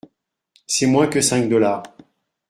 [0.65, 1.83] C’est moins que cinq dollars.